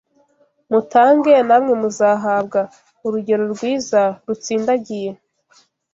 Mutange, 0.71 1.33
namwe 1.47 1.73
muzahabwa; 1.81 2.59
urugero 3.05 3.43
rwiza 3.53 4.01
rutsindagiye, 4.25 5.11